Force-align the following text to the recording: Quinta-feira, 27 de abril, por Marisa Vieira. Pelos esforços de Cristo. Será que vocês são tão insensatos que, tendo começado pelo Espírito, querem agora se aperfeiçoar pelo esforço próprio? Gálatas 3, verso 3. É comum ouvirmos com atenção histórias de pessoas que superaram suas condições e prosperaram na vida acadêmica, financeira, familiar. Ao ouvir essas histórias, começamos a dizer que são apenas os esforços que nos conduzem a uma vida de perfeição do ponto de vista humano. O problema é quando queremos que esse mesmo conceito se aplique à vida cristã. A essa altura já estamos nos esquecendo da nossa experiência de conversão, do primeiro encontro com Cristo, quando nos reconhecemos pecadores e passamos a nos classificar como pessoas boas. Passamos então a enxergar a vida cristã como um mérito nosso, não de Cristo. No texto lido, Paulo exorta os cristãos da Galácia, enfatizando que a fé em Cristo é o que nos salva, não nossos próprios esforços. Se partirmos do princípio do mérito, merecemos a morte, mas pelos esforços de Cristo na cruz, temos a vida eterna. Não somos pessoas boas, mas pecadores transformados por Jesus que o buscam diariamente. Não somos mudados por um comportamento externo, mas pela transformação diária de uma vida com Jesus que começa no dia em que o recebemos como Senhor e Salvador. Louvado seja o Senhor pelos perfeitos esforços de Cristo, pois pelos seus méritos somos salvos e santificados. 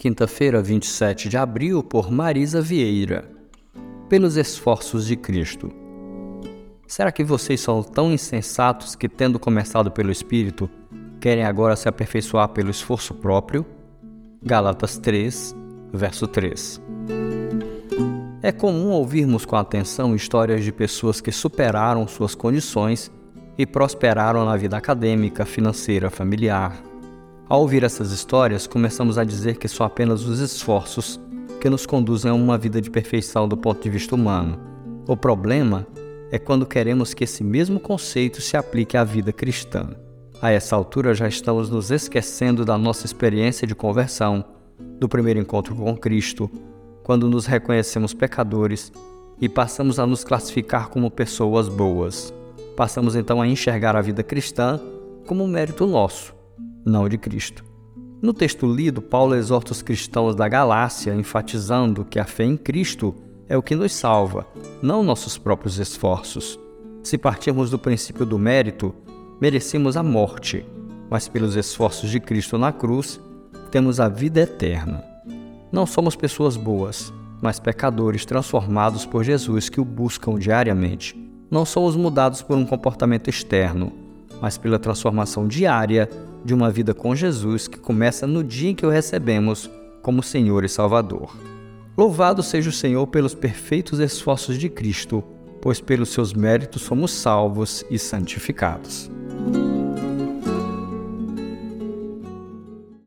Quinta-feira, 0.00 0.62
27 0.62 1.28
de 1.28 1.36
abril, 1.36 1.82
por 1.82 2.10
Marisa 2.10 2.62
Vieira. 2.62 3.30
Pelos 4.08 4.38
esforços 4.38 5.06
de 5.06 5.14
Cristo. 5.14 5.70
Será 6.86 7.12
que 7.12 7.22
vocês 7.22 7.60
são 7.60 7.82
tão 7.82 8.10
insensatos 8.10 8.94
que, 8.94 9.10
tendo 9.10 9.38
começado 9.38 9.90
pelo 9.90 10.10
Espírito, 10.10 10.70
querem 11.20 11.44
agora 11.44 11.76
se 11.76 11.86
aperfeiçoar 11.86 12.48
pelo 12.48 12.70
esforço 12.70 13.12
próprio? 13.12 13.66
Gálatas 14.42 14.96
3, 14.96 15.54
verso 15.92 16.26
3. 16.26 16.80
É 18.42 18.50
comum 18.50 18.92
ouvirmos 18.92 19.44
com 19.44 19.56
atenção 19.56 20.16
histórias 20.16 20.64
de 20.64 20.72
pessoas 20.72 21.20
que 21.20 21.30
superaram 21.30 22.08
suas 22.08 22.34
condições 22.34 23.12
e 23.58 23.66
prosperaram 23.66 24.46
na 24.46 24.56
vida 24.56 24.78
acadêmica, 24.78 25.44
financeira, 25.44 26.08
familiar. 26.08 26.89
Ao 27.50 27.62
ouvir 27.62 27.82
essas 27.82 28.12
histórias, 28.12 28.68
começamos 28.68 29.18
a 29.18 29.24
dizer 29.24 29.56
que 29.56 29.66
são 29.66 29.84
apenas 29.84 30.24
os 30.24 30.38
esforços 30.38 31.18
que 31.60 31.68
nos 31.68 31.84
conduzem 31.84 32.30
a 32.30 32.34
uma 32.34 32.56
vida 32.56 32.80
de 32.80 32.88
perfeição 32.88 33.48
do 33.48 33.56
ponto 33.56 33.82
de 33.82 33.90
vista 33.90 34.14
humano. 34.14 34.56
O 35.04 35.16
problema 35.16 35.84
é 36.30 36.38
quando 36.38 36.64
queremos 36.64 37.12
que 37.12 37.24
esse 37.24 37.42
mesmo 37.42 37.80
conceito 37.80 38.40
se 38.40 38.56
aplique 38.56 38.96
à 38.96 39.02
vida 39.02 39.32
cristã. 39.32 39.96
A 40.40 40.52
essa 40.52 40.76
altura 40.76 41.12
já 41.12 41.26
estamos 41.26 41.68
nos 41.68 41.90
esquecendo 41.90 42.64
da 42.64 42.78
nossa 42.78 43.04
experiência 43.04 43.66
de 43.66 43.74
conversão, 43.74 44.44
do 45.00 45.08
primeiro 45.08 45.40
encontro 45.40 45.74
com 45.74 45.96
Cristo, 45.96 46.48
quando 47.02 47.28
nos 47.28 47.46
reconhecemos 47.46 48.14
pecadores 48.14 48.92
e 49.40 49.48
passamos 49.48 49.98
a 49.98 50.06
nos 50.06 50.22
classificar 50.22 50.88
como 50.88 51.10
pessoas 51.10 51.68
boas. 51.68 52.32
Passamos 52.76 53.16
então 53.16 53.42
a 53.42 53.48
enxergar 53.48 53.96
a 53.96 54.00
vida 54.00 54.22
cristã 54.22 54.78
como 55.26 55.42
um 55.42 55.48
mérito 55.48 55.84
nosso, 55.84 56.38
não 56.84 57.08
de 57.08 57.18
Cristo. 57.18 57.64
No 58.22 58.34
texto 58.34 58.66
lido, 58.66 59.00
Paulo 59.00 59.34
exorta 59.34 59.72
os 59.72 59.80
cristãos 59.80 60.34
da 60.34 60.46
Galácia, 60.46 61.14
enfatizando 61.14 62.04
que 62.04 62.18
a 62.18 62.24
fé 62.24 62.44
em 62.44 62.56
Cristo 62.56 63.14
é 63.48 63.56
o 63.56 63.62
que 63.62 63.74
nos 63.74 63.92
salva, 63.92 64.46
não 64.82 65.02
nossos 65.02 65.38
próprios 65.38 65.78
esforços. 65.78 66.58
Se 67.02 67.16
partirmos 67.16 67.70
do 67.70 67.78
princípio 67.78 68.26
do 68.26 68.38
mérito, 68.38 68.94
merecemos 69.40 69.96
a 69.96 70.02
morte, 70.02 70.66
mas 71.08 71.28
pelos 71.28 71.56
esforços 71.56 72.10
de 72.10 72.20
Cristo 72.20 72.58
na 72.58 72.72
cruz, 72.72 73.18
temos 73.70 73.98
a 73.98 74.08
vida 74.08 74.40
eterna. 74.40 75.02
Não 75.72 75.86
somos 75.86 76.14
pessoas 76.14 76.56
boas, 76.56 77.12
mas 77.40 77.58
pecadores 77.58 78.24
transformados 78.24 79.06
por 79.06 79.24
Jesus 79.24 79.68
que 79.68 79.80
o 79.80 79.84
buscam 79.84 80.38
diariamente. 80.38 81.16
Não 81.50 81.64
somos 81.64 81.96
mudados 81.96 82.42
por 82.42 82.56
um 82.56 82.66
comportamento 82.66 83.28
externo, 83.28 83.92
mas 84.40 84.58
pela 84.58 84.78
transformação 84.78 85.46
diária 85.46 86.08
de 86.44 86.54
uma 86.54 86.70
vida 86.70 86.94
com 86.94 87.14
Jesus 87.14 87.68
que 87.68 87.78
começa 87.78 88.26
no 88.26 88.42
dia 88.42 88.70
em 88.70 88.74
que 88.74 88.86
o 88.86 88.90
recebemos 88.90 89.70
como 90.02 90.22
Senhor 90.22 90.64
e 90.64 90.68
Salvador. 90.68 91.36
Louvado 91.96 92.42
seja 92.42 92.70
o 92.70 92.72
Senhor 92.72 93.06
pelos 93.08 93.34
perfeitos 93.34 93.98
esforços 93.98 94.58
de 94.58 94.68
Cristo, 94.68 95.22
pois 95.60 95.80
pelos 95.80 96.08
seus 96.08 96.32
méritos 96.32 96.82
somos 96.82 97.10
salvos 97.10 97.84
e 97.90 97.98
santificados. 97.98 99.10